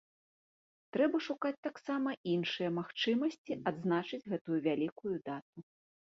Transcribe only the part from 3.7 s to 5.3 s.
адзначыць гэтую вялікую